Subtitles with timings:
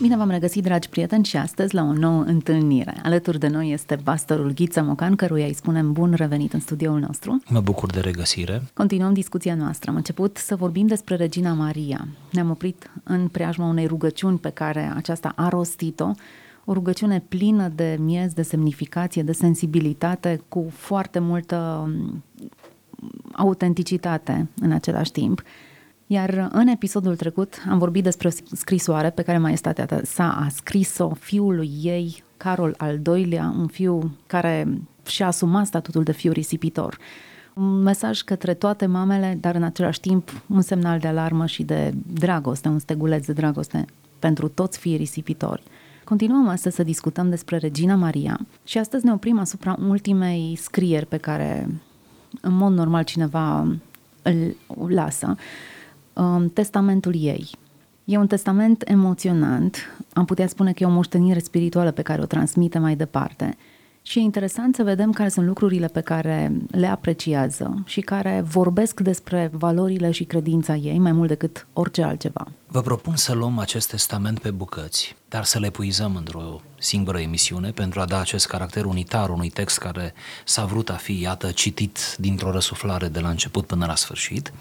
[0.00, 2.94] Bine v-am regăsit, dragi prieteni, și astăzi la o nouă întâlnire.
[3.02, 7.42] Alături de noi este pastorul Ghiță Mocan, căruia îi spunem bun revenit în studioul nostru.
[7.48, 8.62] Mă bucur de regăsire.
[8.74, 9.90] Continuăm discuția noastră.
[9.90, 12.08] Am început să vorbim despre Regina Maria.
[12.32, 16.10] Ne-am oprit în preajma unei rugăciuni pe care aceasta a rostit-o,
[16.64, 22.24] o rugăciune plină de miez, de semnificație, de sensibilitate, cu foarte multă mm,
[23.32, 25.42] autenticitate în același timp.
[26.12, 31.08] Iar în episodul trecut am vorbit despre o scrisoare pe care maestatea sa a scris-o
[31.08, 36.98] fiului ei, Carol al doilea, un fiu care și-a asumat statutul de fiu risipitor.
[37.54, 41.94] Un mesaj către toate mamele, dar în același timp un semnal de alarmă și de
[42.06, 43.84] dragoste, un steguleț de dragoste
[44.18, 45.62] pentru toți fiii risipitori.
[46.04, 51.16] Continuăm astăzi să discutăm despre Regina Maria și astăzi ne oprim asupra ultimei scrieri pe
[51.16, 51.80] care
[52.40, 53.76] în mod normal cineva
[54.22, 54.54] îl
[54.88, 55.36] lasă um,
[56.52, 57.50] testamentul ei.
[58.04, 59.76] E un testament emoționant,
[60.12, 63.56] am putea spune că e o moștenire spirituală pe care o transmite mai departe.
[64.02, 69.00] Și e interesant să vedem care sunt lucrurile pe care le apreciază și care vorbesc
[69.00, 72.46] despre valorile și credința ei mai mult decât orice altceva.
[72.66, 77.70] Vă propun să luăm acest testament pe bucăți, dar să le puizăm într-o singură emisiune
[77.70, 82.16] pentru a da acest caracter unitar unui text care s-a vrut a fi, iată, citit
[82.18, 84.52] dintr-o răsuflare de la început până la sfârșit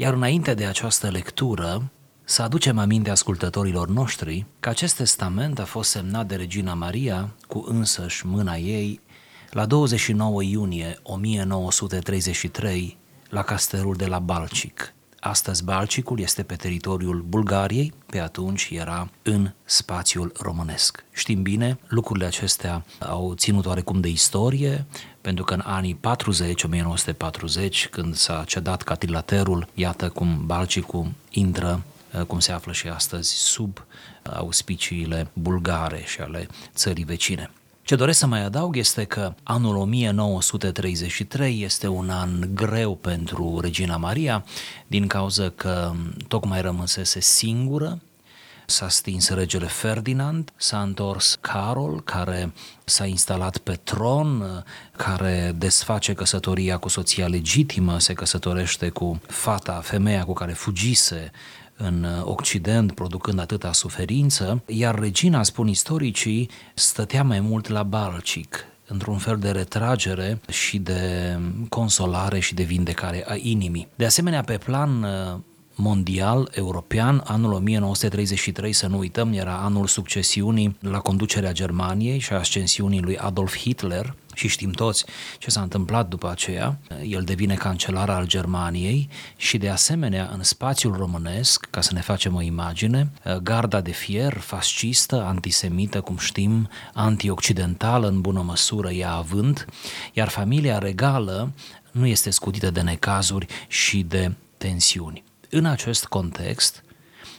[0.00, 1.90] iar înainte de această lectură,
[2.24, 7.64] să aducem aminte ascultătorilor noștri că acest testament a fost semnat de Regina Maria cu
[7.68, 9.00] însăși mâna ei
[9.50, 12.96] la 29 iunie 1933
[13.28, 14.94] la castelul de la Balcic.
[15.20, 21.04] Astăzi Balcicul este pe teritoriul Bulgariei, pe atunci era în spațiul românesc.
[21.12, 24.86] Știm bine, lucrurile acestea au ținut oarecum de istorie,
[25.28, 31.82] pentru că în anii 40, 1940, când s-a cedat catilaterul, iată cum Balcicul intră
[32.14, 33.84] uh, cum se află și astăzi, sub
[34.22, 37.50] auspiciile bulgare și ale țării vecine.
[37.82, 43.96] Ce doresc să mai adaug este că anul 1933 este un an greu pentru Regina
[43.96, 44.44] Maria
[44.86, 45.92] din cauza că
[46.28, 47.98] tocmai rămăsese singură
[48.70, 52.52] s-a stins regele Ferdinand, s-a întors Carol, care
[52.84, 54.64] s-a instalat pe tron,
[54.96, 61.30] care desface căsătoria cu soția legitimă, se căsătorește cu fata, femeia cu care fugise
[61.76, 69.18] în Occident, producând atâta suferință, iar regina, spun istoricii, stătea mai mult la Balcic, într-un
[69.18, 73.88] fel de retragere și de consolare și de vindecare a inimii.
[73.94, 75.06] De asemenea, pe plan
[75.80, 82.38] mondial european, anul 1933, să nu uităm, era anul succesiunii la conducerea Germaniei și a
[82.38, 85.04] ascensiunii lui Adolf Hitler, și știm toți
[85.38, 86.78] ce s-a întâmplat după aceea.
[87.06, 92.34] El devine cancelar al Germaniei și de asemenea în spațiul românesc, ca să ne facem
[92.34, 93.10] o imagine,
[93.42, 99.64] garda de fier fascistă, antisemită, cum știm, antioccidentală în bună măsură ea având,
[100.12, 101.52] iar familia regală
[101.90, 105.27] nu este scutită de necazuri și de tensiuni.
[105.50, 106.82] În acest context,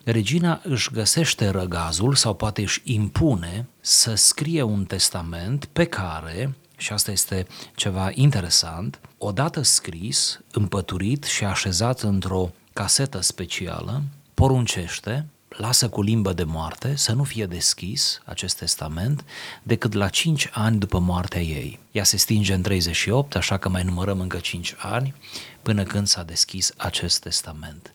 [0.04, 6.94] regina își găsește răgazul sau poate își impune să scrie un testament pe care, și
[6.94, 14.04] asta este ceva interesant, odată scris, împăturit și așezat într-o casetă specială,
[14.34, 19.26] poruncește lasă cu limbă de moarte să nu fie deschis acest testament
[19.64, 21.80] decât la 5 ani după moartea ei.
[21.92, 25.16] Ea se stinge în 38, așa că mai numărăm încă 5 ani
[25.62, 27.94] până când s-a deschis acest testament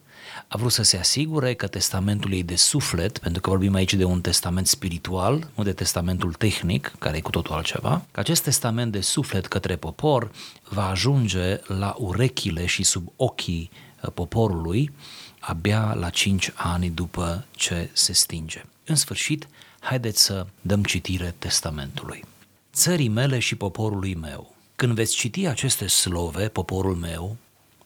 [0.55, 4.05] a vrut să se asigure că testamentul ei de suflet, pentru că vorbim aici de
[4.05, 8.93] un testament spiritual, nu de testamentul tehnic, care e cu totul altceva, că acest testament
[8.93, 10.31] de suflet către popor
[10.69, 13.71] va ajunge la urechile și sub ochii
[14.03, 14.93] uh, poporului
[15.39, 18.65] abia la 5 ani după ce se stinge.
[18.85, 19.49] În sfârșit,
[19.81, 22.25] haideți să dăm citire testamentului.
[22.73, 27.37] Țării mele și poporului meu, când veți citi aceste slove, poporul meu,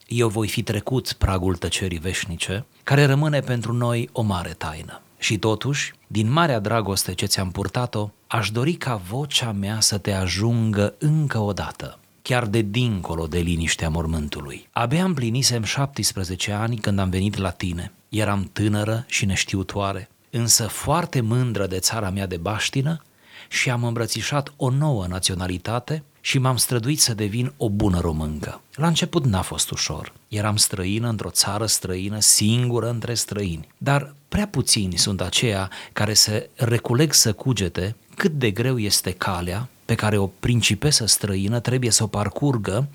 [0.08, 5.00] eu voi fi trecut pragul tăcerii veșnice, care rămâne pentru noi o mare taină.
[5.18, 10.12] Și totuși, din marea dragoste ce ți-am purtat-o, aș dori ca vocea mea să te
[10.12, 14.68] ajungă încă o dată, chiar de dincolo de liniștea mormântului.
[14.72, 17.92] Abia împlinisem 17 ani când am venit la tine.
[18.08, 23.02] Eram tânără și neștiutoare, însă foarte mândră de țara mea de baștină
[23.48, 28.60] și am îmbrățișat o nouă naționalitate și m-am străduit să devin o bună româncă.
[28.74, 30.12] La început n-a fost ușor.
[30.28, 33.68] Eram străină într-o țară străină, singură între străini.
[33.78, 39.68] Dar prea puțini sunt aceia care se reculeg să cugete cât de greu este calea
[39.84, 42.88] pe care o principesă străină trebuie să o parcurgă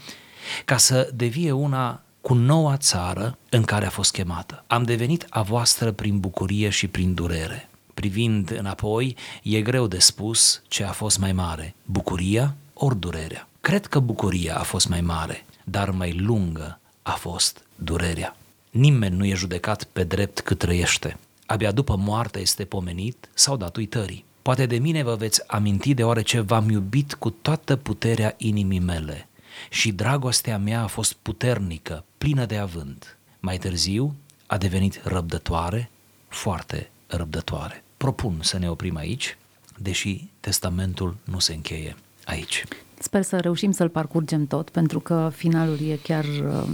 [0.66, 4.64] ca să devie una cu noua țară în care a fost chemată.
[4.68, 7.70] Am devenit a voastră prin bucurie și prin durere.
[7.94, 13.48] Privind înapoi, e greu de spus ce a fost mai mare, bucuria ori durerea.
[13.62, 18.36] Cred că bucuria a fost mai mare, dar mai lungă a fost durerea.
[18.70, 21.18] Nimeni nu e judecat pe drept cât trăiește.
[21.46, 24.26] Abia după moarte este pomenit sau dat uitării.
[24.42, 29.28] Poate de mine vă veți aminti deoarece v-am iubit cu toată puterea inimii mele
[29.70, 33.18] și dragostea mea a fost puternică, plină de avânt.
[33.40, 34.16] Mai târziu
[34.46, 35.90] a devenit răbdătoare,
[36.28, 37.84] foarte răbdătoare.
[37.98, 39.38] Propun să ne oprim aici,
[39.78, 42.64] deși testamentul nu se încheie aici.
[43.00, 46.70] Sper să reușim să-l parcurgem tot, pentru că finalul e chiar uh,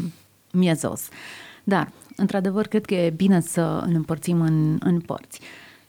[0.51, 1.07] miezos.
[1.63, 5.39] Dar, într-adevăr, cred că e bine să îl împărțim în, în părți.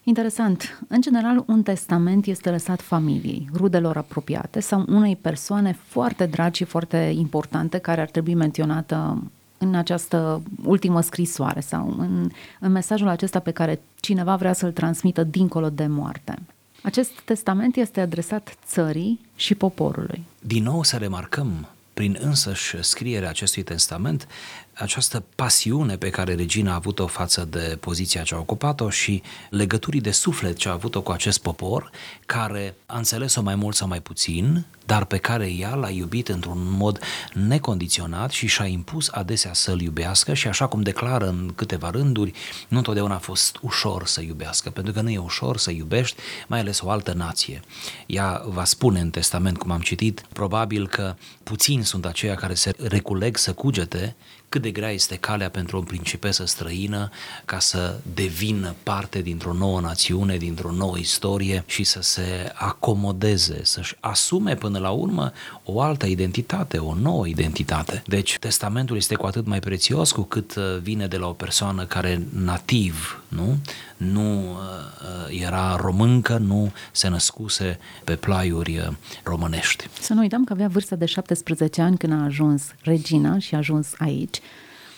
[0.02, 0.78] Interesant.
[0.88, 6.64] În general, un testament este lăsat familiei, rudelor apropiate sau unei persoane foarte dragi și
[6.64, 9.22] foarte importante care ar trebui menționată
[9.58, 12.30] în această ultimă scrisoare sau în,
[12.60, 16.38] în mesajul acesta pe care cineva vrea să-l transmită dincolo de moarte.
[16.82, 20.22] Acest testament este adresat țării și poporului.
[20.40, 24.28] Din nou să remarcăm prin însăși scrierea acestui testament
[24.80, 30.00] această pasiune pe care regina a avut-o față de poziția ce a ocupat-o și legăturii
[30.00, 31.90] de suflet ce a avut-o cu acest popor,
[32.26, 36.58] care a înțeles-o mai mult sau mai puțin, dar pe care ea l-a iubit într-un
[36.70, 36.98] mod
[37.32, 42.32] necondiționat și și-a impus adesea să-l iubească și așa cum declară în câteva rânduri,
[42.68, 46.16] nu întotdeauna a fost ușor să iubească, pentru că nu e ușor să iubești,
[46.46, 47.62] mai ales o altă nație.
[48.06, 52.72] Ea va spune în testament, cum am citit, probabil că puțini sunt aceia care se
[52.78, 54.16] reculeg să cugete
[54.48, 57.10] cât de grea este calea pentru o principesă străină
[57.44, 63.96] ca să devină parte dintr-o nouă națiune, dintr-o nouă istorie și să se acomodeze, să-și
[64.00, 65.32] asume până la urmă
[65.64, 68.02] o altă identitate, o nouă identitate.
[68.06, 71.84] Deci testamentul este cu atât mai prețios cu cât uh, vine de la o persoană
[71.84, 73.56] care nativ, nu?
[73.96, 79.88] Nu uh, era româncă, nu se născuse pe plaiuri uh, românești.
[80.00, 83.58] Să nu uităm că avea vârsta de 17 ani când a ajuns regina și a
[83.58, 84.40] ajuns aici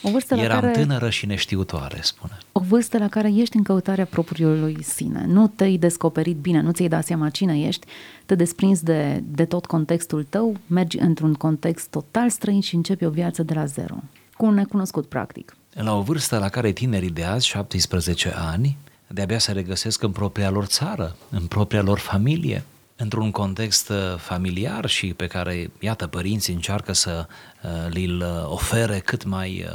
[0.03, 2.39] o vârstă Eram la care, tânără și neștiutoare, spune.
[2.53, 5.25] O vârstă la care ești în căutarea propriului sine.
[5.27, 7.87] Nu te-ai descoperit bine, nu ți-ai dat seama cine ești,
[8.27, 13.11] te desprinzi de, de tot contextul tău, mergi într-un context total străin și începi o
[13.11, 13.95] viață de la zero.
[14.37, 15.57] Cu un necunoscut, practic.
[15.75, 18.77] La o vârstă la care tinerii de azi, 17 ani,
[19.07, 22.65] de-abia se regăsesc în propria lor țară, în propria lor familie,
[22.97, 27.27] într-un context uh, familiar și pe care, iată, părinții încearcă să
[27.63, 29.67] uh, li-l uh, ofere cât mai,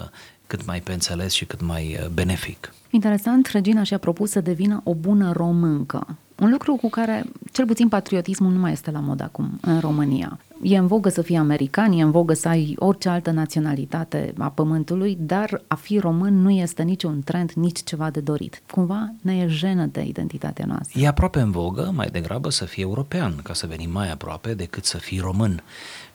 [0.47, 2.73] cât mai pe înțeles și cât mai benefic.
[2.89, 6.17] Interesant, Regina și-a propus să devină o bună româncă.
[6.39, 10.39] Un lucru cu care, cel puțin, patriotismul nu mai este la mod acum în România.
[10.61, 14.49] E în vogă să fii american, e în vogă să ai orice altă naționalitate a
[14.49, 18.61] pământului, dar a fi român nu este niciun trend, nici ceva de dorit.
[18.71, 20.99] Cumva ne e jenă de identitatea noastră.
[20.99, 24.85] E aproape în vogă, mai degrabă, să fii european, ca să venim mai aproape decât
[24.85, 25.63] să fii român.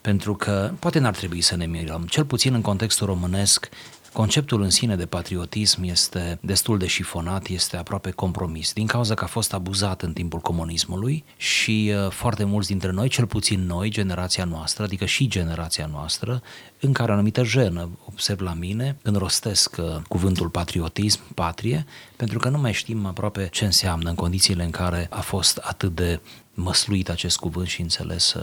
[0.00, 3.68] Pentru că poate n-ar trebui să ne mirăm, cel puțin în contextul românesc,
[4.12, 9.24] Conceptul în sine de patriotism este destul de șifonat, este aproape compromis, din cauza că
[9.24, 13.90] a fost abuzat în timpul comunismului și uh, foarte mulți dintre noi, cel puțin noi,
[13.90, 16.42] generația noastră, adică și generația noastră,
[16.80, 21.86] în care o anumită jenă, observ la mine, când rostesc uh, cuvântul patriotism, patrie,
[22.16, 25.94] pentru că nu mai știm aproape ce înseamnă în condițiile în care a fost atât
[25.94, 26.20] de
[26.54, 28.42] măsluit acest cuvânt și înțeles uh,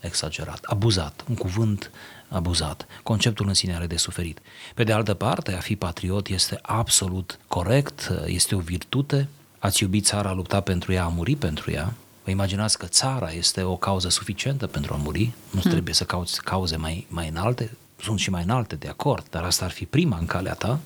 [0.00, 1.90] exagerat, abuzat, un cuvânt
[2.28, 2.86] abuzat.
[3.02, 4.38] Conceptul în sine are de suferit.
[4.74, 9.28] Pe de altă parte, a fi patriot este absolut corect, este o virtute.
[9.58, 11.94] Ați iubit țara, a luptat pentru ea, a murit pentru ea.
[12.24, 15.70] Vă imaginați că țara este o cauză suficientă pentru a muri, nu hmm.
[15.70, 19.64] trebuie să cauți cauze mai, mai înalte, sunt și mai înalte, de acord, dar asta
[19.64, 20.78] ar fi prima în calea ta.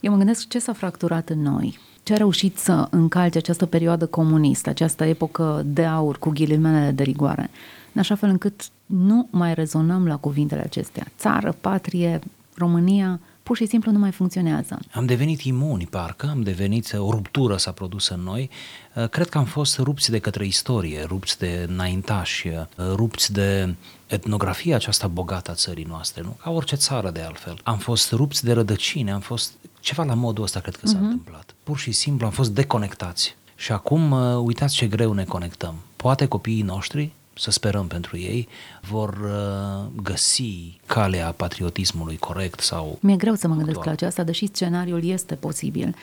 [0.00, 4.06] Eu mă gândesc ce s-a fracturat în noi, ce a reușit să încalce această perioadă
[4.06, 7.50] comunistă, această epocă de aur cu ghilimele de rigoare
[7.92, 11.06] în așa fel încât nu mai rezonăm la cuvintele acestea.
[11.18, 12.20] Țară, patrie,
[12.54, 14.78] România, pur și simplu nu mai funcționează.
[14.92, 18.50] Am devenit imuni, parcă, am devenit, o ruptură s-a produs în noi.
[18.94, 23.74] Uh, cred că am fost rupți de către istorie, rupți de înaintași, uh, rupți de
[24.06, 26.36] etnografia aceasta bogată a țării noastre, nu?
[26.42, 27.58] Ca orice țară de altfel.
[27.62, 31.00] Am fost rupți de rădăcini, am fost ceva la modul ăsta cred că s-a uh-huh.
[31.00, 31.54] întâmplat.
[31.62, 33.36] Pur și simplu am fost deconectați.
[33.56, 35.74] Și acum uh, uitați ce greu ne conectăm.
[35.96, 38.48] Poate copiii noștri să sperăm pentru ei,
[38.80, 42.98] vor uh, găsi calea patriotismului corect sau...
[43.00, 43.94] Mi-e greu să mă gândesc actual.
[43.94, 45.94] la aceasta, deși scenariul este posibil.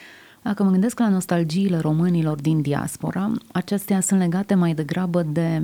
[0.42, 5.62] Dacă mă gândesc la nostalgiile românilor din diaspora, acestea sunt legate mai degrabă de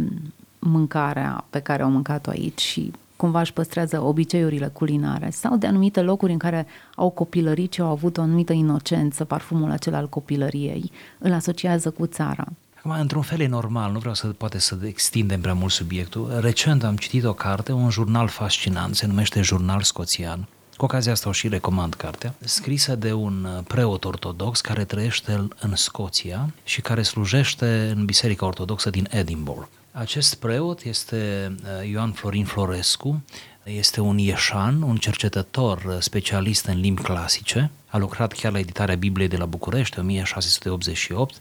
[0.58, 6.00] mâncarea pe care au mâncat-o aici și cumva își păstrează obiceiurile culinare sau de anumite
[6.00, 10.90] locuri în care au copilărit și au avut o anumită inocență, parfumul acela al copilăriei,
[11.18, 12.46] îl asociază cu țara.
[12.86, 16.38] Acum, într-un fel e normal, nu vreau să poate să extindem prea mult subiectul.
[16.40, 20.48] Recent am citit o carte, un jurnal fascinant, se numește Jurnal Scoțian.
[20.76, 25.76] Cu ocazia asta o și recomand cartea, scrisă de un preot ortodox care trăiește în
[25.76, 29.68] Scoția și care slujește în Biserica Ortodoxă din Edinburgh.
[29.92, 33.22] Acest preot este uh, Ioan Florin Florescu,
[33.64, 38.94] este un ieșan, un cercetător uh, specialist în limbi clasice, a lucrat chiar la editarea
[38.94, 41.34] Bibliei de la București, 1688,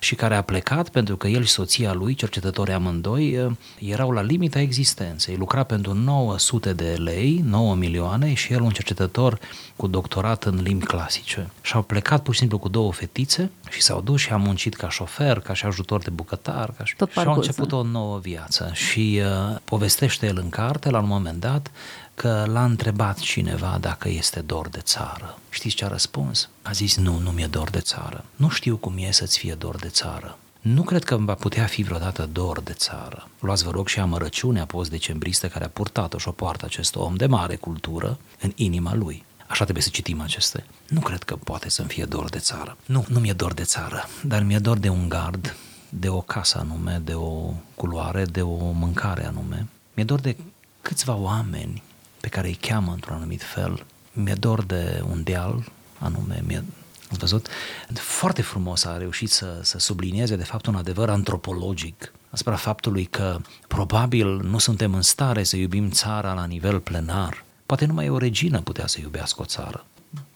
[0.00, 3.46] și care a plecat pentru că el și soția lui, cercetători amândoi, eh,
[3.78, 5.36] erau la limita existenței.
[5.36, 9.38] Lucra pentru 900 de lei, 9 milioane și el un cercetător
[9.76, 11.50] cu doctorat în limbi clasice.
[11.60, 14.74] Și au plecat pur și simplu cu două fetițe și s-au dus și au muncit
[14.74, 18.18] ca șofer, ca și ajutor de bucătar ca și, Tot și au început o nouă
[18.18, 18.70] viață.
[18.72, 21.70] Și uh, povestește el în carte, la un moment dat,
[22.14, 25.38] că l-a întrebat cineva dacă este dor de țară.
[25.48, 26.48] Știți ce a răspuns?
[26.62, 28.24] A zis, nu, nu mi-e dor de țară.
[28.36, 30.38] Nu știu cum e să-ți fie dor de țară.
[30.60, 33.28] Nu cred că va putea fi vreodată dor de țară.
[33.40, 37.26] Luați, vă rog, și amărăciunea post-decembristă care a purtat-o și o poartă acest om de
[37.26, 39.24] mare cultură în inima lui.
[39.46, 40.64] Așa trebuie să citim aceste.
[40.88, 42.76] Nu cred că poate să-mi fie dor de țară.
[42.86, 45.56] Nu, nu mi-e dor de țară, dar mi-e dor de un gard,
[45.88, 49.66] de o casă anume, de o culoare, de o mâncare anume.
[49.94, 50.36] Mi-e dor de
[50.82, 51.82] câțiva oameni
[52.22, 53.86] pe care îi cheamă într-un anumit fel.
[54.12, 55.64] Mi-e dor de un deal,
[55.98, 56.56] anume, mi-e,
[57.10, 57.48] am văzut,
[57.92, 63.38] foarte frumos a reușit să, să sublinieze de fapt un adevăr antropologic asupra faptului că
[63.68, 67.44] probabil nu suntem în stare să iubim țara la nivel plenar.
[67.66, 69.86] Poate numai o regină putea să iubească o țară.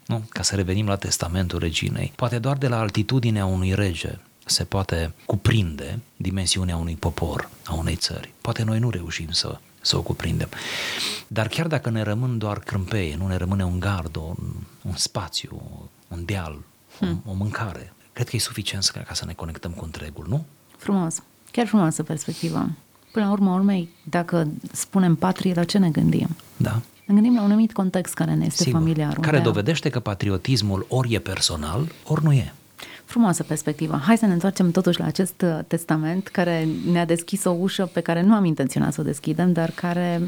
[0.07, 0.23] Nu?
[0.29, 2.13] Ca să revenim la testamentul reginei.
[2.17, 7.97] Poate doar de la altitudinea unui rege se poate cuprinde dimensiunea unui popor, a unei
[7.97, 8.33] țări.
[8.41, 10.49] Poate noi nu reușim să să o cuprindem.
[11.27, 14.37] Dar chiar dacă ne rămân doar crâmpeie, nu ne rămâne un gard, un,
[14.83, 15.63] un spațiu,
[16.09, 16.59] un deal,
[16.99, 17.23] hmm.
[17.27, 20.45] o, o mâncare, cred că e suficient ca să ne conectăm cu întregul, nu?
[20.77, 22.69] Frumos, chiar frumoasă perspectivă.
[23.13, 26.29] Până la urmă, urmei, dacă spunem patrie, la ce ne gândim?
[26.57, 26.81] Da.
[27.07, 29.19] Ne gândim la un anumit context care ne este Sigur, familiar.
[29.21, 32.55] Care dovedește că patriotismul ori e personal, ori nu e.
[33.07, 34.01] Frumoasă perspectivă.
[34.05, 38.01] Hai să ne întoarcem totuși la acest uh, testament care ne-a deschis o ușă pe
[38.01, 40.23] care nu am intenționat să o deschidem, dar care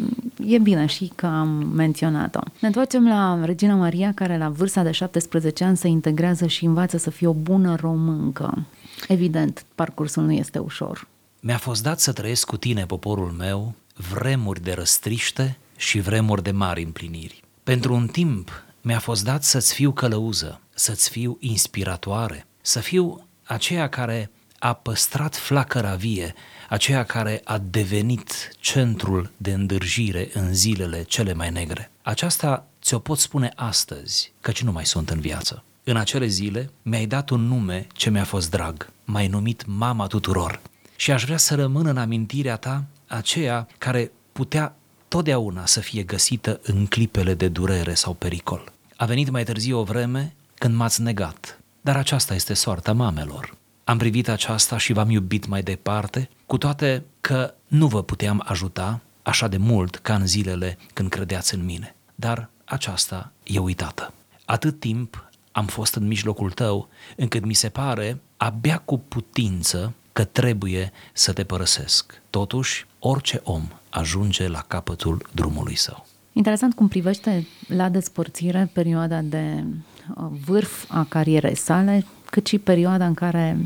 [0.47, 2.41] e bine și că am menționat-o.
[2.61, 6.97] Ne întoarcem la Regina Maria, care la vârsta de 17 ani se integrează și învață
[6.97, 8.67] să fie o bună româncă.
[9.09, 11.07] Evident, parcursul nu este ușor.
[11.41, 13.75] Mi-a fost dat să trăiesc cu tine, poporul meu,
[14.13, 17.43] vremuri de răstriște și vremuri de mari împliniri.
[17.63, 23.89] Pentru un timp mi-a fost dat să-ți fiu călăuză, să-ți fiu inspiratoare, să fiu aceea
[23.89, 26.35] care a păstrat flacăra vie,
[26.69, 31.91] aceea care a devenit centrul de îndârjire în zilele cele mai negre.
[32.03, 35.63] Aceasta ți-o pot spune astăzi, căci nu mai sunt în viață.
[35.85, 40.61] În acele zile mi-ai dat un nume ce mi-a fost drag, m-ai numit mama tuturor
[40.97, 44.77] și aș vrea să rămân în amintirea ta aceea care putea
[45.09, 48.73] totdeauna să fie găsită în clipele de durere sau pericol.
[48.97, 53.57] A venit mai târziu o vreme când m-ați negat, dar aceasta este soarta mamelor.
[53.85, 59.01] Am privit aceasta și v-am iubit mai departe, cu toate că nu vă puteam ajuta
[59.23, 61.95] așa de mult ca în zilele când credeați în mine.
[62.15, 64.13] Dar aceasta e uitată.
[64.45, 70.25] Atât timp am fost în mijlocul tău, încât mi se pare abia cu putință că
[70.25, 72.23] trebuie să te părăsesc.
[72.31, 76.07] Totuși, orice om ajunge la capătul drumului său.
[76.33, 79.98] Interesant cum privește la despărțire perioada de uh,
[80.45, 83.59] vârf a carierei sale, cât și perioada în care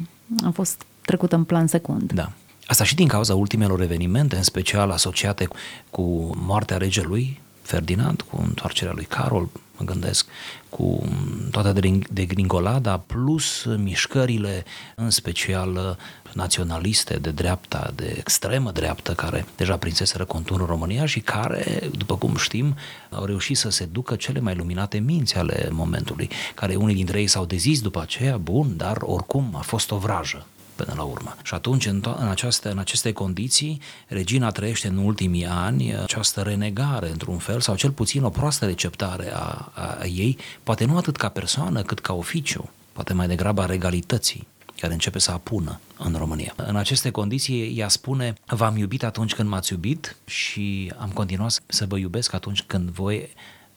[0.45, 2.13] a fost trecută în plan secund.
[2.13, 2.33] Da.
[2.67, 5.49] Asta și din cauza ultimelor evenimente, în special asociate
[5.91, 9.49] cu moartea regelui Ferdinand, cu întoarcerea lui Carol,
[9.83, 10.27] mă gândesc,
[10.69, 11.09] cu
[11.51, 15.99] toată degringolada, plus mișcările, în special
[16.33, 22.37] naționaliste de dreapta, de extremă dreaptă, care deja prinseseră conturul România și care, după cum
[22.37, 22.77] știm,
[23.11, 27.27] au reușit să se ducă cele mai luminate minți ale momentului, care unii dintre ei
[27.27, 30.47] s-au dezis după aceea, bun, dar oricum a fost o vrajă
[30.85, 31.37] până la urmă.
[31.43, 36.41] Și atunci, în, to- în, această, în aceste condiții, regina trăiește în ultimii ani această
[36.41, 40.97] renegare, într-un fel, sau cel puțin o proastă receptare a, a, a ei, poate nu
[40.97, 44.47] atât ca persoană, cât ca oficiu, poate mai degrabă a regalității
[44.81, 46.55] care începe să apună în România.
[46.57, 51.87] În aceste condiții, ea spune, v-am iubit atunci când m-ați iubit și am continuat să
[51.87, 53.29] vă iubesc atunci când voi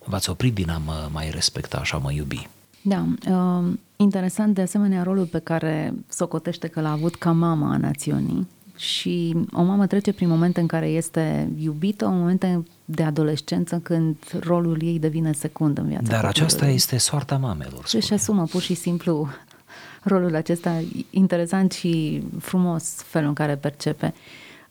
[0.05, 2.47] v-ați oprit din a mă mai respecta și a mă iubi.
[2.85, 7.77] Da, uh, interesant de asemenea rolul pe care socotește că l-a avut ca mama a
[7.77, 14.17] națiunii, și o mamă trece prin momente în care este iubită, momente de adolescență când
[14.39, 16.41] rolul ei devine secund în viața Dar copilului.
[16.41, 17.87] aceasta este soarta mamelor.
[17.87, 19.29] Și își asumă pur și simplu
[20.03, 24.13] rolul acesta interesant și frumos felul în care percepe.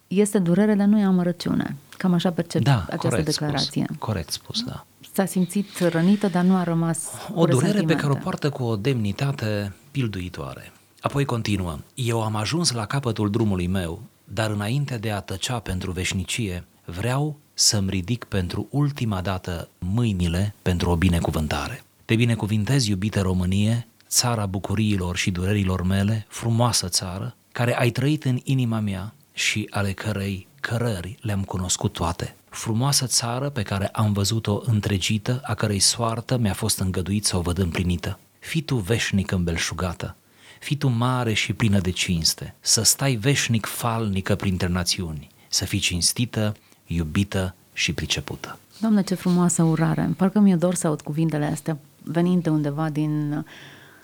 [0.06, 1.76] Este durere, dar nu e amărăciune.
[1.96, 3.84] Cam așa percep da, această corect declarație.
[3.84, 4.84] Spus, corect spus, da.
[5.14, 8.76] S-a simțit rănită, dar nu a rămas O durere pe care o poartă cu o
[8.76, 10.72] demnitate pilduitoare.
[11.00, 11.78] Apoi continuă.
[11.94, 17.36] Eu am ajuns la capătul drumului meu, dar înainte de a tăcea pentru veșnicie, vreau
[17.54, 21.82] să-mi ridic pentru ultima dată mâinile pentru o binecuvântare.
[22.04, 28.38] Te binecuvintez, iubite Românie, țara bucuriilor și durerilor mele, frumoasă țară, care ai trăit în
[28.44, 32.34] inima mea și ale cărei cărări le-am cunoscut toate.
[32.54, 37.40] Frumoasă țară pe care am văzut-o întregită, a cărei soartă mi-a fost îngăduit să o
[37.40, 38.18] văd împlinită.
[38.38, 40.16] Fii tu veșnic îmbelșugată,
[40.60, 45.78] fii tu mare și plină de cinste, să stai veșnic falnică printre națiuni, să fii
[45.78, 46.56] cinstită,
[46.86, 48.58] iubită și pricepută.
[48.80, 50.10] Doamne, ce frumoasă urare!
[50.16, 53.44] Parcă mi-e dor să aud cuvintele astea venind de undeva din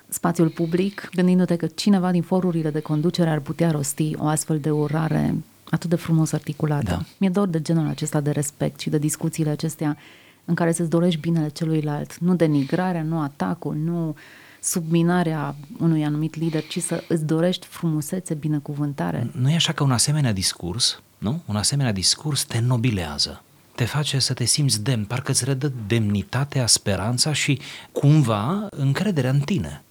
[0.08, 4.70] spațiul public, gândindu-te că cineva din forurile de conducere ar putea rosti o astfel de
[4.70, 5.34] urare
[5.70, 6.90] atât de frumos articulată.
[6.90, 7.02] Da.
[7.18, 9.96] Mi-e dor de genul acesta de respect și de discuțiile acestea
[10.44, 14.16] în care să-ți dorești binele celuilalt, nu denigrarea, nu atacul, nu
[14.60, 19.30] subminarea unui anumit lider, ci să îți dorești frumusețe, binecuvântare.
[19.32, 21.42] Nu e așa că un asemenea discurs, nu?
[21.46, 23.42] Un asemenea discurs te nobilează
[23.80, 27.60] te face să te simți demn, parcă îți redă demnitatea, speranța și
[27.92, 29.82] cumva încrederea în tine.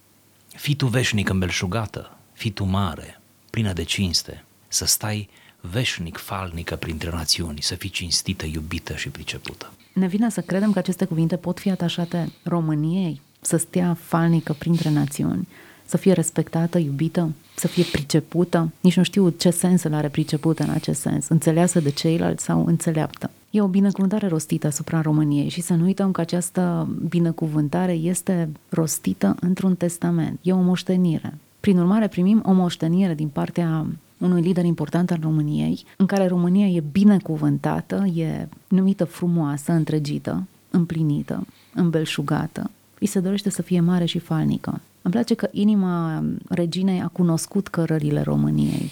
[0.48, 3.20] Fii tu veșnic îmbelșugată, fii tu mare,
[3.50, 5.28] plină de cinste, să stai
[5.60, 9.72] veșnic falnică printre națiuni, să fii cinstită, iubită și pricepută.
[9.92, 14.90] Ne vine să credem că aceste cuvinte pot fi atașate României, să stea falnică printre
[14.90, 15.48] națiuni,
[15.84, 18.72] să fie respectată, iubită, să fie pricepută.
[18.80, 22.66] Nici nu știu ce sens îl are pricepută în acest sens, înțeleasă de ceilalți sau
[22.66, 23.30] înțeleaptă.
[23.50, 29.36] E o binecuvântare rostită asupra României și să nu uităm că această binecuvântare este rostită
[29.40, 30.38] într-un testament.
[30.42, 31.34] E o moștenire.
[31.60, 33.86] Prin urmare, primim o moștenire din partea
[34.20, 41.46] unui lider important al României, în care România e binecuvântată, e numită frumoasă, întregită, împlinită,
[41.74, 42.70] îmbelșugată.
[42.98, 44.80] Îi se dorește să fie mare și falnică.
[45.02, 48.90] Îmi place că inima reginei a cunoscut cărările României.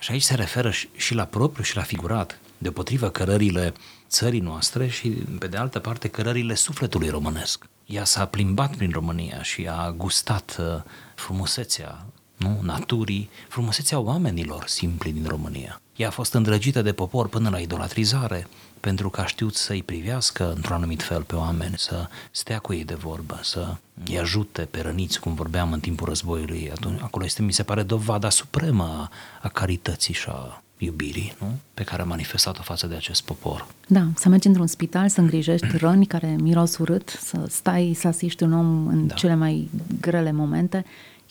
[0.00, 3.72] Și aici se referă și la propriu și la figurat, deopotrivă cărările
[4.08, 7.66] țării noastre și, pe de altă parte, cărările sufletului românesc.
[7.86, 10.82] Ea s-a plimbat prin România și a gustat uh,
[11.14, 12.06] frumusețea
[12.42, 12.58] nu?
[12.62, 15.80] naturii, frumusețea oamenilor simpli din România.
[15.96, 18.46] Ea a fost îndrăgită de popor până la idolatrizare,
[18.80, 22.84] pentru că a știut să-i privească într-un anumit fel pe oameni, să stea cu ei
[22.84, 23.76] de vorbă, să
[24.06, 26.70] îi ajute pe răniți, cum vorbeam în timpul războiului.
[26.70, 29.10] Atunci, acolo este, mi se pare, dovada supremă a,
[29.42, 31.46] a carității și a iubirii nu?
[31.74, 33.66] pe care a manifestat-o față de acest popor.
[33.86, 38.42] Da, să mergi într-un spital, să îngrijești răni care miros urât, să stai, să asiști
[38.42, 39.14] un om în da.
[39.14, 40.84] cele mai grele momente,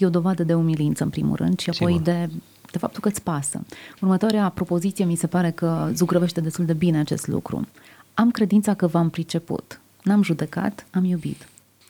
[0.03, 2.05] e o dovadă de umilință, în primul rând, și apoi Sigur.
[2.05, 2.29] de
[2.71, 3.61] de faptul că îți pasă.
[4.01, 7.67] Următoarea propoziție mi se pare că zugrăvește destul de bine acest lucru.
[8.13, 9.79] Am credința că v-am priceput.
[10.03, 11.47] N-am judecat, am iubit.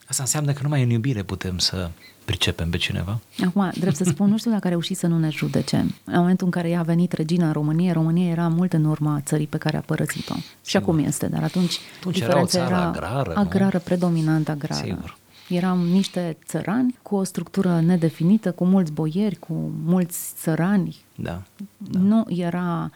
[0.08, 1.90] Asta înseamnă că numai în iubire putem să
[2.24, 3.20] pricepem pe cineva?
[3.46, 5.76] Acum, drept să spun, nu știu dacă a reușit să nu ne judece.
[6.04, 9.20] În momentul în care ea a venit regina în România, România era mult în urma
[9.24, 10.34] țării pe care a părăsit-o.
[10.34, 10.44] Sigur.
[10.64, 13.82] Și acum este, dar atunci, atunci diferența era, o țară era agrară, agrară nu?
[13.84, 14.84] predominant agrară.
[14.84, 15.20] Sigur.
[15.48, 20.96] Eram niște țărani cu o structură nedefinită, cu mulți boieri, cu mulți țărani.
[21.14, 21.42] Da.
[21.76, 21.98] da.
[21.98, 22.90] Nu era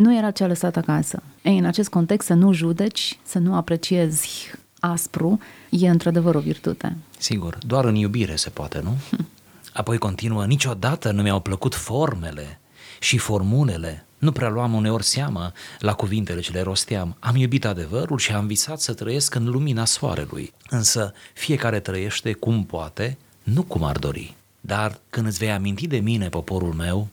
[0.00, 1.22] nu era ce a lăsat acasă.
[1.42, 5.38] Ei, în acest context, să nu judeci, să nu apreciezi aspru,
[5.70, 6.96] e într-adevăr o virtute.
[7.18, 8.96] Sigur, doar în iubire se poate, nu?
[9.10, 9.26] Hm.
[9.72, 12.59] Apoi continuă, niciodată nu mi-au plăcut formele
[12.98, 17.16] și formulele nu prea luam uneori seamă la cuvintele ce le rosteam.
[17.18, 20.52] Am iubit adevărul și am visat să trăiesc în lumina soarelui.
[20.68, 24.34] Însă fiecare trăiește cum poate, nu cum ar dori.
[24.60, 27.08] Dar când îți vei aminti de mine, poporul meu,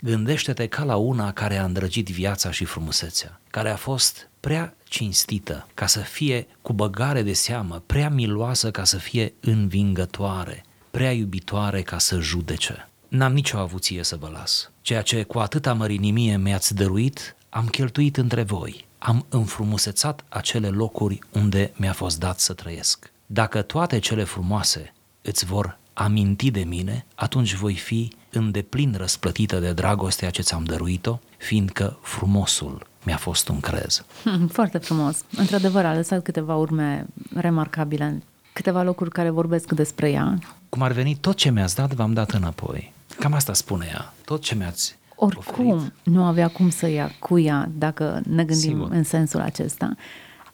[0.00, 5.66] gândește-te ca la una care a îndrăgit viața și frumusețea, care a fost prea cinstită
[5.74, 11.82] ca să fie cu băgare de seamă, prea miloasă ca să fie învingătoare, prea iubitoare
[11.82, 12.88] ca să judece.
[13.08, 14.69] N-am nicio avuție să vă las.
[14.82, 18.88] Ceea ce cu atâta mărinimie mi-ați dăruit, am cheltuit între voi.
[18.98, 23.10] Am înfrumusețat acele locuri unde mi-a fost dat să trăiesc.
[23.26, 29.58] Dacă toate cele frumoase îți vor aminti de mine, atunci voi fi în deplin răsplătită
[29.58, 34.04] de dragostea ce ți-am dăruit-o, fiindcă frumosul mi-a fost un crez.
[34.52, 35.24] Foarte frumos.
[35.36, 40.38] Într-adevăr, a lăsat câteva urme remarcabile, câteva locuri care vorbesc despre ea.
[40.68, 42.92] Cum ar veni, tot ce mi-ați dat, v-am dat înapoi.
[43.20, 44.12] Cam asta spune ea.
[44.24, 45.92] Tot ce mi-ați Oricum, oferit.
[46.02, 48.88] nu avea cum să ia cu ea, dacă ne gândim Sigur.
[48.90, 49.94] în sensul acesta.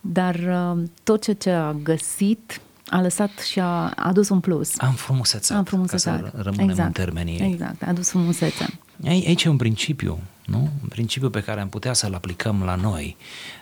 [0.00, 4.72] Dar uh, tot ce, ce a găsit a lăsat și a adus un plus.
[4.78, 6.22] Am frumusețat, Am frumusețat.
[6.22, 6.86] ca să rămânem exact.
[6.98, 7.50] în termenii ei.
[7.52, 8.78] Exact, a adus frumusețe.
[9.06, 10.58] Aici e un principiu, nu?
[10.58, 13.16] Un principiu pe care am putea să-l aplicăm la noi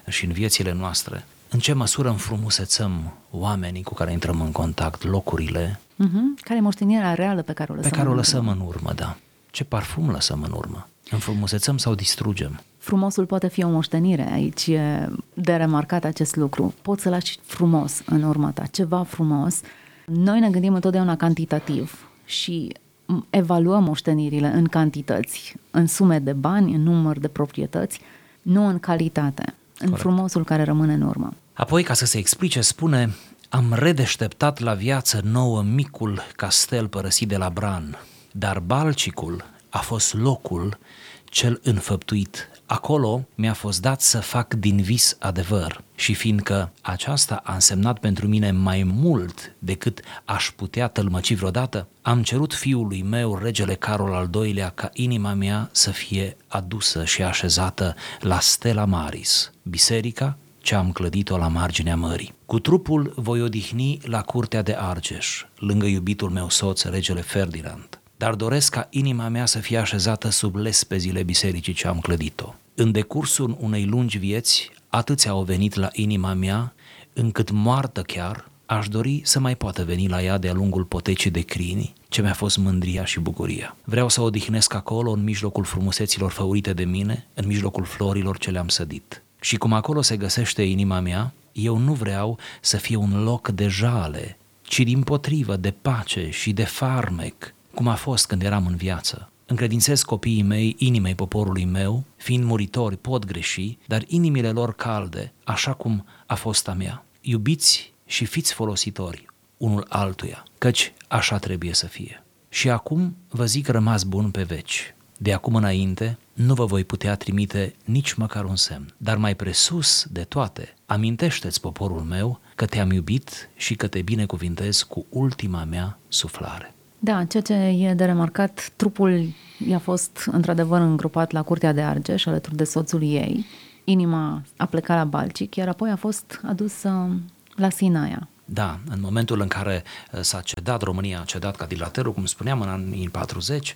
[0.09, 1.25] și în viețile noastre.
[1.51, 6.40] În ce măsură înfrumusețăm oamenii cu care intrăm în contact, locurile Uh-huh.
[6.40, 7.90] Care e moștenirea reală pe care o lăsăm?
[7.90, 8.52] pe care o în lăsăm urmă?
[8.61, 9.16] în urmă, da.
[9.50, 10.88] Ce parfum lăsăm în urmă?
[11.11, 12.61] Înfrumusețăm sau distrugem?
[12.78, 16.74] Frumosul poate fi o moștenire, aici e de remarcat acest lucru.
[16.83, 19.61] Poți să lași frumos în urma ta, ceva frumos.
[20.07, 22.72] Noi ne gândim întotdeauna cantitativ și
[23.14, 28.00] m- evaluăm moștenirile în cantități, în sume de bani, în număr de proprietăți,
[28.42, 29.44] nu în calitate,
[29.78, 30.00] în Corect.
[30.00, 31.33] frumosul care rămâne în urmă.
[31.52, 33.14] Apoi, ca să se explice, spune
[33.55, 37.99] Am redeșteptat la viață nouă micul castel părăsit de la Bran,
[38.33, 40.79] dar Balcicul a fost locul
[41.25, 42.51] cel înfăptuit.
[42.67, 48.27] Acolo mi-a fost dat să fac din vis adevăr și fiindcă aceasta a însemnat pentru
[48.27, 54.31] mine mai mult decât aș putea tălmăci vreodată, am cerut fiului meu, regele Carol al
[54.45, 60.93] II-lea, ca inima mea să fie adusă și așezată la Stella Maris, biserica ce am
[60.93, 62.34] clădit-o la marginea mării.
[62.46, 68.35] Cu trupul voi odihni la curtea de Argeș, lângă iubitul meu soț, regele Ferdinand, dar
[68.35, 72.54] doresc ca inima mea să fie așezată sub lespezile bisericii ce am clădit-o.
[72.74, 76.74] În decursul unei lungi vieți, atâția au venit la inima mea,
[77.12, 81.40] încât moartă chiar, aș dori să mai poată veni la ea de-a lungul potecii de
[81.40, 83.76] crini, ce mi-a fost mândria și bucuria.
[83.85, 88.68] Vreau să odihnesc acolo, în mijlocul frumuseților făurite de mine, în mijlocul florilor ce le-am
[88.68, 89.22] sădit.
[89.40, 93.69] Și cum acolo se găsește inima mea, eu nu vreau să fie un loc de
[93.69, 98.77] jale, ci din potrivă de pace și de farmec, cum a fost când eram în
[98.77, 99.29] viață.
[99.47, 105.73] Încredințez copiii mei inimei poporului meu, fiind muritori pot greși, dar inimile lor calde, așa
[105.73, 107.05] cum a fost a mea.
[107.21, 112.25] Iubiți și fiți folositori unul altuia, căci așa trebuie să fie.
[112.49, 114.95] Și acum vă zic rămas bun pe veci.
[115.18, 120.07] De acum înainte nu vă voi putea trimite nici măcar un semn, dar mai presus
[120.11, 125.98] de toate, amintește-ți poporul meu că te-am iubit și că te binecuvintez cu ultima mea
[126.09, 126.74] suflare.
[126.98, 129.27] Da, ceea ce e de remarcat, trupul
[129.68, 133.44] i-a fost într-adevăr îngropat la curtea de Argeș alături de soțul ei.
[133.85, 137.20] Inima a plecat la Balcic, iar apoi a fost adusă
[137.57, 138.29] la Sinaia.
[138.44, 142.61] Da, în momentul în care uh, s-a cedat, România a cedat ca dilaterul, cum spuneam,
[142.61, 143.74] în anii 40,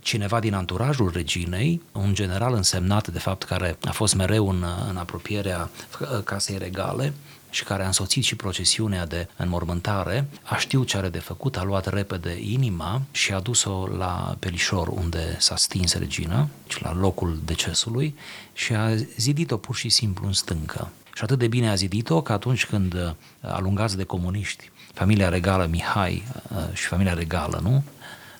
[0.00, 4.96] cineva din anturajul reginei, un general însemnat, de fapt, care a fost mereu în, în
[4.96, 7.12] apropierea uh, casei regale,
[7.50, 11.62] și care a însoțit și procesiunea de înmormântare, a știut ce are de făcut, a
[11.62, 17.38] luat repede inima și a dus-o la Pelișor, unde s-a stins regina, și la locul
[17.44, 18.14] decesului,
[18.52, 20.90] și a zidit-o pur și simplu în stâncă.
[21.14, 23.10] Și atât de bine a zidit-o că atunci când uh,
[23.40, 27.82] alungați de comuniști, familia regală Mihai uh, și familia regală, nu?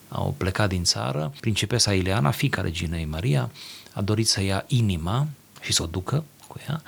[0.09, 3.51] Au plecat din țară, principesa Ileana, fica reginei Maria,
[3.93, 5.27] a dorit să ia inima
[5.61, 6.83] și să o ducă cu ea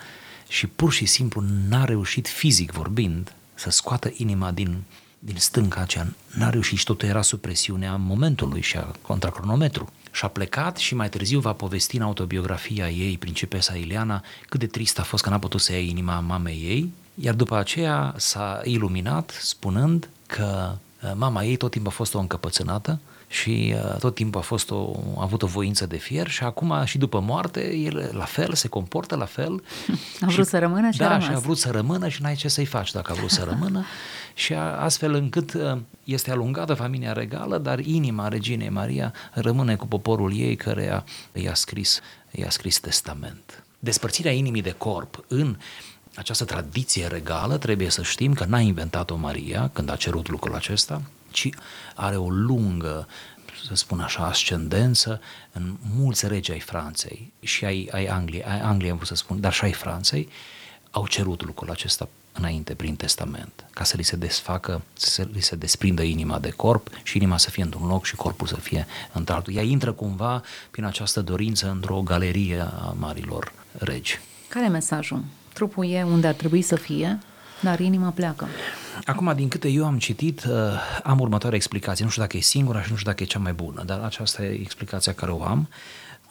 [0.53, 4.83] și pur și simplu n-a reușit fizic vorbind să scoată inima din,
[5.19, 6.15] din stânca aceea.
[6.35, 9.93] N-a reușit și totul era sub presiunea momentului și a contracronometru.
[10.11, 14.67] Și a plecat și mai târziu va povesti în autobiografia ei, principesa Ileana, cât de
[14.67, 18.61] trist a fost că n-a putut să ia inima mamei ei, iar după aceea s-a
[18.65, 23.01] iluminat spunând că uh, mama ei tot timpul a fost o încăpățânată
[23.33, 26.85] și uh, tot timpul a, fost o, a avut o voință de fier și acum
[26.85, 29.62] și după moarte el la fel, se comportă la fel.
[30.21, 31.25] A vrut să rămână și da, a rămas.
[31.25, 33.85] și a vrut să rămână și n-ai ce să-i faci dacă a vrut să rămână
[34.35, 39.87] și a, astfel încât uh, este alungată familia regală, dar inima reginei Maria rămâne cu
[39.87, 43.64] poporul ei care i-a scris, i-a scris testament.
[43.79, 45.57] Despărțirea inimii de corp în
[46.14, 51.03] această tradiție regală trebuie să știm că n-a inventat-o Maria când a cerut lucrul acesta,
[51.33, 51.49] ci
[51.95, 53.09] are o lungă,
[53.68, 55.21] să spun așa, ascendență
[55.53, 59.40] în mulți regi ai Franței și ai, ai Angliei, ai Angliei am vrut să spun,
[59.40, 60.29] dar și ai Franței,
[60.90, 65.57] au cerut lucrul acesta înainte prin testament, ca să li se desfacă, să li se
[65.57, 69.55] desprindă inima de corp și inima să fie într-un loc și corpul să fie într-altul.
[69.55, 74.18] Ea intră cumva prin această dorință într-o galerie a marilor regi.
[74.49, 75.25] Care e mesajul?
[75.53, 77.18] Trupul e unde ar trebui să fie,
[77.62, 78.46] dar inima pleacă.
[79.05, 80.53] Acum, din câte eu am citit, uh,
[81.03, 82.05] am următoarea explicație.
[82.05, 84.42] Nu știu dacă e singura și nu știu dacă e cea mai bună, dar aceasta
[84.42, 85.68] e explicația care o am.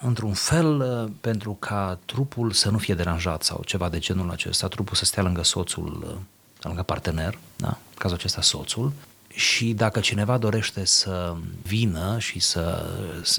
[0.01, 4.67] Într-un fel, uh, pentru ca trupul să nu fie deranjat sau ceva de genul acesta,
[4.67, 6.15] trupul să stea lângă soțul, uh,
[6.61, 7.67] lângă partener, da?
[7.67, 8.93] în cazul acesta soțul,
[9.33, 12.85] și dacă cineva dorește să vină și să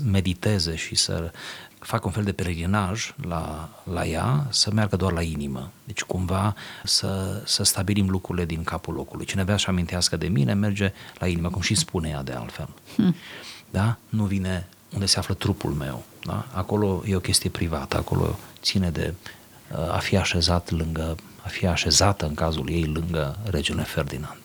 [0.05, 1.33] mediteze și să
[1.83, 5.71] facă un fel de peregrinaj la, la ea, să meargă doar la inimă.
[5.85, 9.27] Deci cumva să, să stabilim lucrurile din capul locului.
[9.27, 12.69] Cine vrea să amintească de mine, merge la inimă, cum și spune ea de altfel.
[12.95, 13.15] Hmm.
[13.71, 13.97] Da?
[14.09, 16.05] Nu vine unde se află trupul meu.
[16.25, 16.47] Da?
[16.53, 19.15] Acolo e o chestie privată, acolo ține de
[19.73, 24.42] uh, a fi așezat lângă, a fi așezată în cazul ei lângă regele Ferdinand.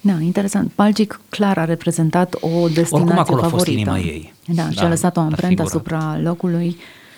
[0.00, 0.12] Da?
[0.12, 0.70] Da, interesant.
[0.74, 3.46] Balgic clar a reprezentat o destinație Oricum acolo favorită.
[3.46, 4.34] a fost inima ei.
[4.46, 6.76] Da, da și a lăsat o amprentă asupra locului.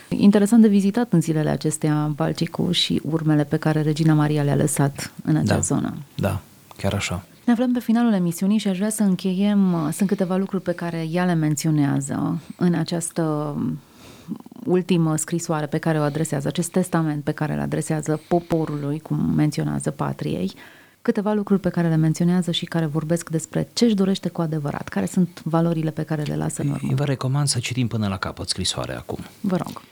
[0.08, 5.12] Interesant de vizitat în zilele acestea Balcicul și urmele pe care Regina Maria le-a lăsat
[5.24, 5.94] în acea da, zonă.
[6.14, 6.40] Da,
[6.76, 7.24] chiar așa.
[7.44, 9.90] Ne aflăm pe finalul emisiunii și aș vrea să încheiem.
[9.92, 13.54] Sunt câteva lucruri pe care ea le menționează în această
[14.66, 19.90] ultimă scrisoare pe care o adresează, acest testament pe care îl adresează poporului, cum menționează
[19.90, 20.52] patriei
[21.02, 24.88] câteva lucruri pe care le menționează și care vorbesc despre ce își dorește cu adevărat,
[24.88, 26.94] care sunt valorile pe care le lasă în urmă.
[26.94, 29.18] Vă recomand să citim până la capăt scrisoarea acum.
[29.40, 29.82] Vă rog.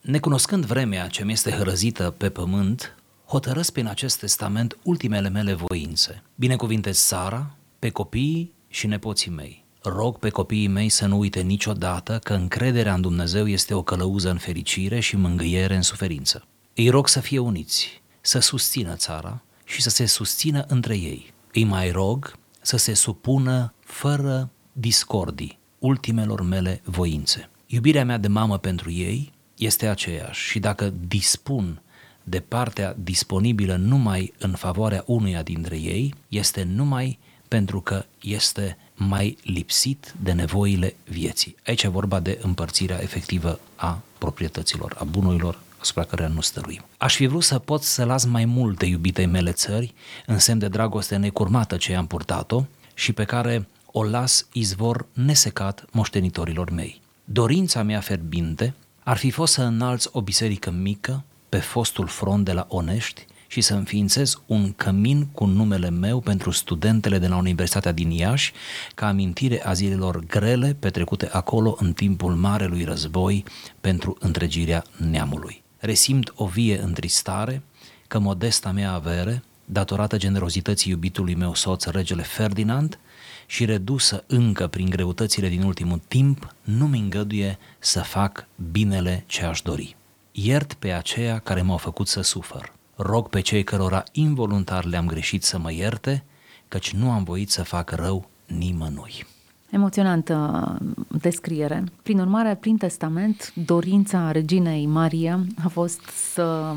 [0.00, 6.22] Necunoscând vremea ce mi este hărăzită pe pământ, hotărăsc prin acest testament ultimele mele voințe.
[6.34, 9.64] Binecuvintez Sara, pe copiii și nepoții mei.
[9.82, 14.30] Rog pe copiii mei să nu uite niciodată că încrederea în Dumnezeu este o călăuză
[14.30, 16.46] în fericire și mângâiere în suferință.
[16.74, 21.32] Îi rog să fie uniți, să susțină țara, și să se susțină între ei.
[21.52, 27.48] Îi mai rog să se supună fără discordii ultimelor mele voințe.
[27.66, 31.80] Iubirea mea de mamă pentru ei este aceeași și dacă dispun
[32.22, 39.36] de partea disponibilă numai în favoarea unuia dintre ei, este numai pentru că este mai
[39.42, 41.56] lipsit de nevoile vieții.
[41.66, 46.84] Aici e vorba de împărțirea efectivă a proprietăților, a bunurilor asupra căreia nu stăruim.
[46.96, 49.94] Aș fi vrut să pot să las mai multe iubitei mele țări,
[50.26, 55.84] în semn de dragoste necurmată ce am purtat-o și pe care o las izvor nesecat
[55.90, 57.00] moștenitorilor mei.
[57.24, 62.52] Dorința mea ferbinte ar fi fost să înalți o biserică mică pe fostul front de
[62.52, 67.92] la Onești și să înființez un cămin cu numele meu pentru studentele de la Universitatea
[67.92, 68.52] din Iași,
[68.94, 73.44] ca amintire a zilelor grele petrecute acolo în timpul Marelui Război
[73.80, 77.62] pentru întregirea neamului resimt o vie întristare
[78.08, 82.98] că modesta mea avere, datorată generozității iubitului meu soț, regele Ferdinand,
[83.46, 89.44] și redusă încă prin greutățile din ultimul timp, nu mi îngăduie să fac binele ce
[89.44, 89.96] aș dori.
[90.32, 92.72] Iert pe aceia care m-au făcut să sufăr.
[92.96, 96.24] Rog pe cei cărora involuntar le-am greșit să mă ierte,
[96.68, 99.26] căci nu am voit să fac rău nimănui.
[99.70, 100.78] Emoționantă
[101.20, 101.84] descriere.
[102.02, 106.00] Prin urmare, prin testament, dorința reginei Maria a fost
[106.32, 106.74] să,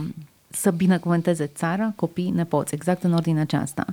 [0.50, 3.86] să binecuvânteze țara, copii, nepoți, exact în ordine aceasta.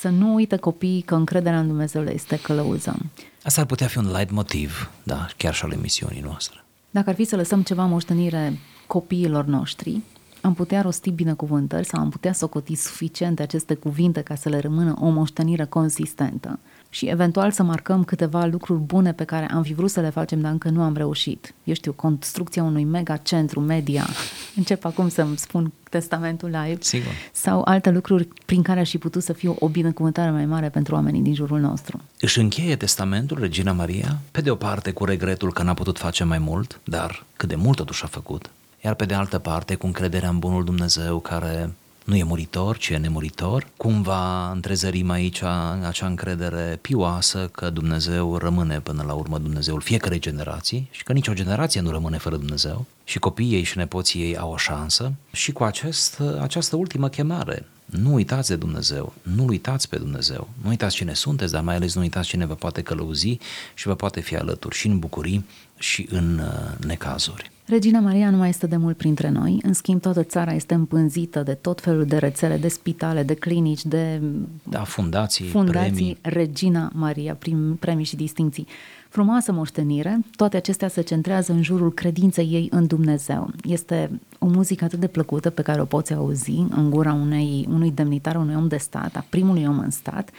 [0.00, 2.96] Să nu uite copiii că încrederea în Dumnezeu le este călăuză.
[3.42, 6.64] Asta ar putea fi un light motiv, da, chiar și al emisiunii noastre.
[6.90, 10.00] Dacă ar fi să lăsăm ceva moștenire copiilor noștri,
[10.40, 14.96] am putea rosti binecuvântări sau am putea socoti suficiente aceste cuvinte ca să le rămână
[15.00, 16.58] o moștenire consistentă
[16.92, 20.40] și eventual să marcăm câteva lucruri bune pe care am fi vrut să le facem,
[20.40, 21.54] dar încă nu am reușit.
[21.64, 24.06] Eu știu, construcția unui mega centru media,
[24.56, 27.12] încep acum să-mi spun testamentul live, Sigur.
[27.32, 30.94] sau alte lucruri prin care aș fi putut să fiu o binecuvântare mai mare pentru
[30.94, 32.00] oamenii din jurul nostru.
[32.20, 36.24] Își încheie testamentul Regina Maria, pe de o parte cu regretul că n-a putut face
[36.24, 38.50] mai mult, dar cât de mult totuși a făcut,
[38.84, 41.70] iar pe de altă parte cu încrederea în bunul Dumnezeu care
[42.10, 43.66] nu e muritor, ci e nemuritor.
[43.76, 45.42] Cumva întrezărim aici
[45.86, 51.32] acea încredere pioasă că Dumnezeu rămâne până la urmă Dumnezeul fiecarei generații și că nicio
[51.32, 55.52] generație nu rămâne fără Dumnezeu și copiii ei și nepoții ei au o șansă și
[55.52, 57.66] cu acest, această ultimă chemare.
[57.84, 61.94] Nu uitați de Dumnezeu, nu uitați pe Dumnezeu, nu uitați cine sunteți, dar mai ales
[61.94, 63.38] nu uitați cine vă poate călăuzi
[63.74, 65.44] și vă poate fi alături și în bucurii
[65.78, 67.50] și în uh, necazuri.
[67.70, 71.42] Regina Maria nu mai este de mult printre noi, în schimb toată țara este împânzită
[71.42, 74.20] de tot felul de rețele, de spitale, de clinici, de
[74.62, 76.18] da, fundații, fundații premii.
[76.20, 78.66] Regina Maria, prim, premii și distinții.
[79.08, 83.50] Frumoasă moștenire, toate acestea se centrează în jurul credinței ei în Dumnezeu.
[83.64, 87.90] Este o muzică atât de plăcută pe care o poți auzi în gura unei, unui
[87.90, 90.30] demnitar, unui om de stat, a primului om în stat,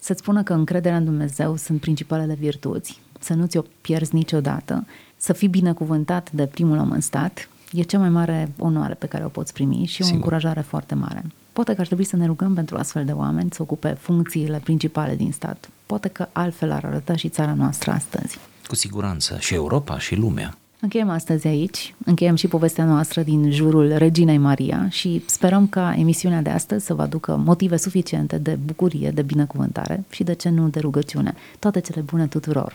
[0.00, 4.86] să-ți spună că încrederea în Dumnezeu sunt principalele virtuți, să nu ți-o pierzi niciodată
[5.16, 9.24] să fii binecuvântat de primul om în stat e cea mai mare onoare pe care
[9.24, 10.10] o poți primi și Sigur.
[10.10, 11.24] o încurajare foarte mare.
[11.52, 15.16] Poate că ar trebui să ne rugăm pentru astfel de oameni să ocupe funcțiile principale
[15.16, 15.68] din stat.
[15.86, 18.38] Poate că altfel ar arăta și țara noastră astăzi.
[18.66, 19.36] Cu siguranță.
[19.38, 20.56] Și Europa și lumea.
[20.80, 26.42] Încheiem astăzi aici, încheiem și povestea noastră din jurul Reginei Maria și sperăm ca emisiunea
[26.42, 30.68] de astăzi să vă aducă motive suficiente de bucurie, de binecuvântare și de ce nu
[30.68, 31.34] de rugăciune.
[31.58, 32.64] Toate cele bune tuturor!